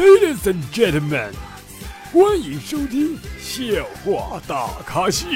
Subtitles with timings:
[0.00, 1.28] Ladies and gentlemen，
[2.10, 5.26] 欢迎收听笑话大咖秀。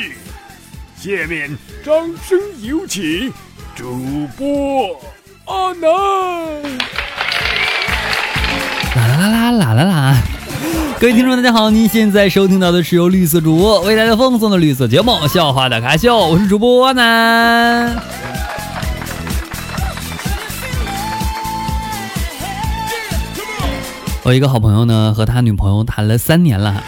[0.96, 1.94] 下面掌
[2.26, 3.30] 声有请
[3.76, 4.98] 主播
[5.44, 6.62] 阿南。
[8.96, 10.16] 啦啦啦啦啦啦啦！
[10.98, 18.02] 各位听众，大家好，您现在收听到的是由绿色主播为大家奉送的绿色节目《笑话大咖秀》，我是主播阿南。
[24.24, 26.82] 我一个好朋友呢，和他女朋友谈了三年了，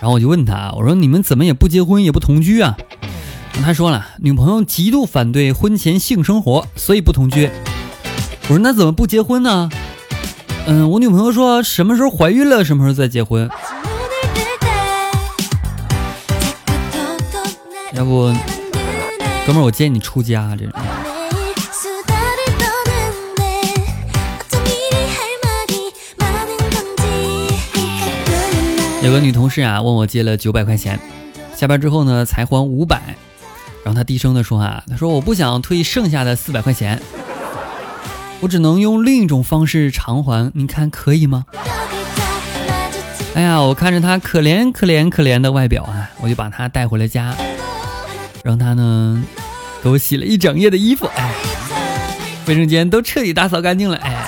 [0.00, 2.76] 然后我就问他，我说你们怎么也不结婚也不同居啊？
[3.60, 7.50] 他说了，女朋友极度反对婚前性生活，所以不同居。
[8.42, 9.68] 我说那怎么不结婚呢？
[10.66, 13.50] 嗯，我女朋友说什么时候怀孕了，什么时候再结婚。
[17.94, 18.32] 要不，
[19.44, 20.66] 哥们儿，我建议你出家，这。
[29.02, 30.98] 有个女同事啊，问我借了九百块钱，
[31.54, 33.00] 下班之后呢才还五百，
[33.84, 37.00] 然后她低声的说啊，她说我不想退剩下的四百块钱，
[38.40, 41.44] 我只能用另一种方式偿还，你看可以吗？
[43.34, 47.32] 哎呀，我看着她可怜可怜可怜的外表啊，我就把她带回了家，
[48.42, 49.22] 让她呢
[49.84, 51.32] 给我洗了一整夜的衣服，哎，
[52.46, 54.26] 卫生间都彻底打扫干净了，哎，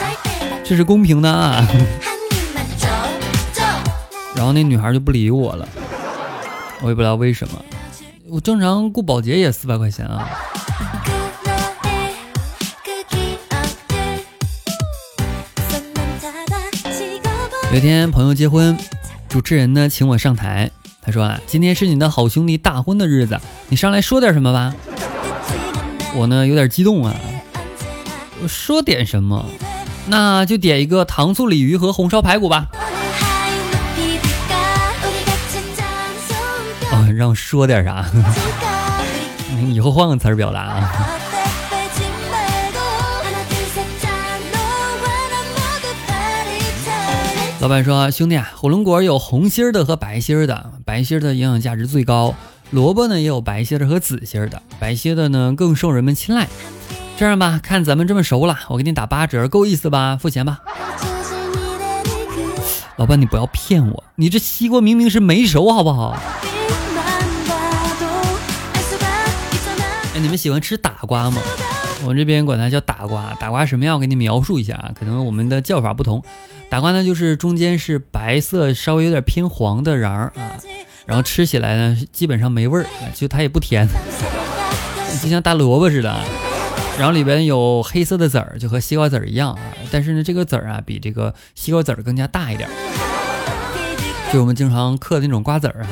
[0.62, 1.66] 这是公平的啊。
[4.38, 5.68] 然后那女孩就不理我了，
[6.80, 7.54] 我也不知道为什么。
[8.28, 10.28] 我正常过保洁也四百块钱啊。
[17.72, 18.78] 有一天朋友结婚，
[19.28, 20.70] 主持人呢请我上台，
[21.02, 24.72] 他说啊，今天是你的好兄弟大婚的日子，你上来说点什么吧。
[26.14, 27.12] 我呢有点激动啊，
[28.46, 29.44] 说点什么？
[30.06, 32.68] 那就点一个糖醋鲤鱼和红烧排骨吧。
[37.18, 38.06] 让我说点啥？
[39.72, 40.88] 以后换个词儿表达啊。
[47.58, 52.36] 老板说：“兄弟啊，火龙果有红心儿的和白心儿的，白心儿的营养价值最高。
[52.70, 56.46] 萝卜呢也有白心的和紫心儿的，白心的呢更受人们青睐。
[57.16, 60.16] 这样吧，看咱们这么熟了，我给你打八折，够意思吧？
[60.16, 60.60] 付钱吧。”
[62.94, 66.16] 老板，你不要骗我，你这西瓜明明是没熟，好不好？
[70.18, 71.40] 你们喜欢吃打瓜吗？
[72.04, 73.34] 我这边管它叫打瓜。
[73.40, 73.96] 打瓜什么样？
[73.96, 76.22] 我给你描述一下啊，可能我们的叫法不同。
[76.68, 80.52] 打瓜呢，就是中间是白色，稍微有点偏黄的瓤儿啊，
[81.06, 83.88] 然后吃起来呢，基本上没味儿，就它也不甜，
[85.22, 86.14] 就像大萝卜似的。
[86.98, 92.68] 然后里边有黑色的籽儿，就和西瓜籽儿一样啊，但是呢，这个籽儿啊，比这个西瓜籽儿更加大一点，
[94.32, 95.88] 就我们经常嗑的那种瓜子儿啊。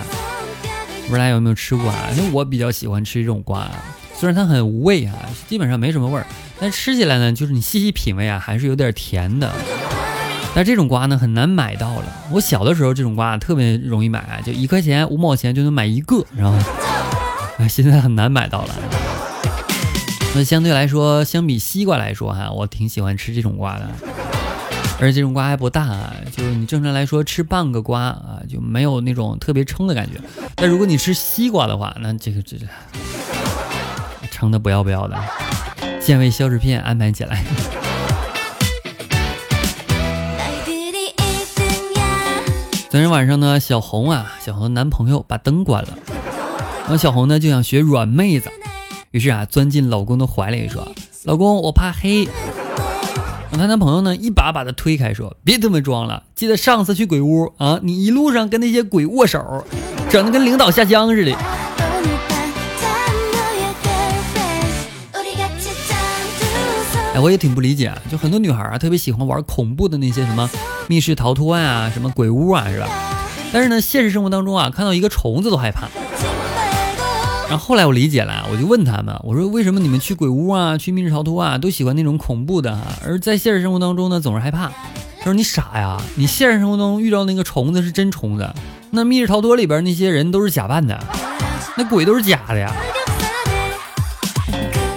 [1.09, 2.09] 不知道大家有没有吃过啊？
[2.17, 3.61] 因为我比较喜欢吃这种瓜。
[3.61, 5.15] 啊虽然它很无味啊，
[5.47, 6.27] 基本上没什么味儿，
[6.59, 9.53] 但吃起来呢，就是你细细品味啊，还是有点甜的。
[10.55, 12.05] 但这种瓜呢，很难买到了。
[12.31, 16.59] 我小的时候，这种瓜特别容易买啊，就一块钱五毛钱就能买一个，然后，
[17.59, 18.75] 哎，现在很难买到了。
[20.35, 23.87] 那相对来说，相比西瓜来说哈，我挺喜欢吃这种瓜的。
[24.99, 30.13] 而且这种瓜还不大，啊，就是你正常来说吃半个瓜啊，就没有那种特别撑的感觉。
[30.55, 32.57] 但如果你吃西瓜的话，那这个这。
[34.37, 35.17] 撑的不要不要的，
[35.99, 37.43] 健胃消食片安排起来。
[42.91, 45.89] 昨天晚上呢，小红啊，小红的男朋友把灯关了，
[46.83, 48.51] 然后小红呢就想学软妹子，
[49.11, 50.87] 于是啊钻进老公的怀里说
[51.25, 52.29] ：“老公，我怕黑。”
[53.53, 59.65] 她男朋友呢一把把她推开，说：“别他妈装了，记得上次去鬼屋啊，你一路上跟那些鬼握手，
[60.11, 61.35] 整的跟领导下乡似的。”
[67.17, 70.51] 哎，我也挺不理解，就很多女孩啊，特别喜欢玩恐怖的那些什么
[70.87, 72.87] 密室逃脱啊，什么鬼屋啊，是吧？
[73.51, 75.89] 但是呢，现实生活当中啊，看到一个虫子都害怕。
[77.49, 84.69] 然后后来我理解了，我就问他们，我说为什么你们去鬼屋啊，去密室逃脱啊，都喜欢那种恐怖的，而在现实生活当中呢，总是害怕？
[85.19, 88.47] 他说你傻呀，你现实生活中遇到那个虫子是真虫子，
[88.91, 91.03] 那密室逃脱里边那些人都是假扮的，
[91.79, 92.71] 那鬼都是假的呀。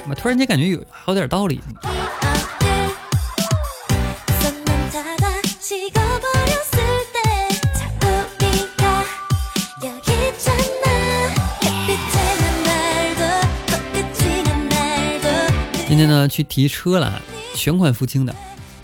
[0.09, 1.61] 我突然间感觉有好点道理。
[15.99, 17.21] 今天呢，去提车了，
[17.53, 18.33] 全款付清的，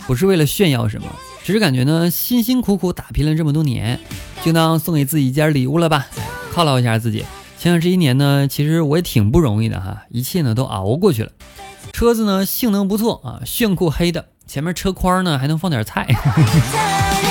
[0.05, 1.07] 不是为了炫耀什么，
[1.45, 3.97] 只是感觉呢，辛辛苦苦打拼了这么多年，
[4.43, 6.07] 就当送给自己一件礼物了吧，
[6.53, 7.19] 犒劳一下自己。
[7.57, 11.31] 想想这一年呢，其实我也挺不容易的哈，一切呢都熬过去了。
[11.93, 16.05] 车子呢性能不错啊，炫酷黑的，前面车筐呢还能放点菜。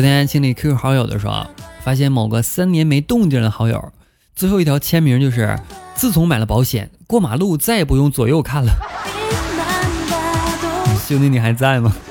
[0.00, 1.46] 昨天清理 QQ 好友的时候，
[1.82, 3.92] 发现某个三年没动静的好友，
[4.34, 5.60] 最后一条签名就是
[5.94, 8.72] ：“自从买了保险，过马路再也不用左右看了。
[11.06, 11.94] ”兄弟，你还在吗？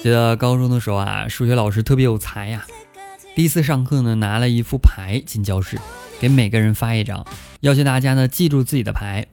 [0.00, 2.64] 记得高中的时候啊，数学老师特别有才呀。
[3.34, 5.76] 第一次上课呢，拿了一副牌进教室，
[6.20, 7.26] 给每个人发一张，
[7.62, 9.26] 要求大家呢记住自己的牌。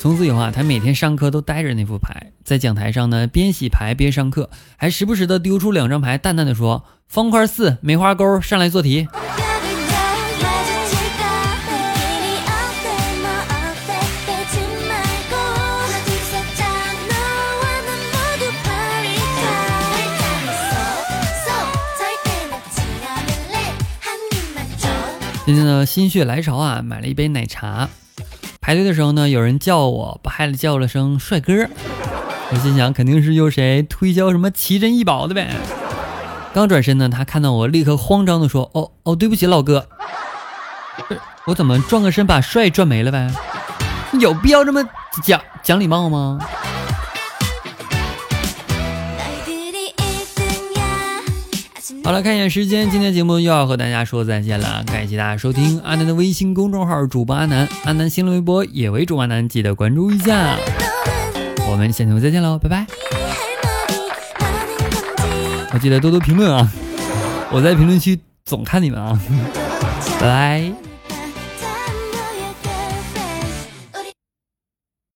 [0.00, 4.48] 从此以后啊，他每天上课都带着那副牌，在讲台上呢边洗牌边上课，
[4.78, 9.06] 还时不时的丢出两张牌，淡淡的说：“方块四，梅花钩，上来做题。”
[25.44, 27.90] 今天呢，心血来潮啊，买了一杯奶茶。
[28.70, 31.52] 排队的时候呢，有人叫我，不害了叫了声帅哥。
[32.52, 35.50] 我心想，肯定是有谁推销什么奇珍异宝的呗。
[36.54, 39.88] 刚转身呢，他看到我，立刻慌张的说：“哦哦，对不起，老哥，
[41.46, 43.28] 我怎么转个身把帅转没了呗？
[44.20, 44.88] 有必要这么
[45.24, 46.38] 讲讲礼貌吗？”
[52.02, 54.82] 好了，看一眼时间，今天节目又要和大家说再见了。
[54.86, 60.56] 感谢大家收听阿南的微信公众号主播阿南，阿南新浪微博也为主播阿南，记得关注一下。
[61.70, 62.86] 我们下期再见喽，拜拜！
[65.72, 66.68] 我记得多多评论啊，
[67.52, 69.20] 我在评论区总看你们啊，
[70.18, 70.89] 拜拜。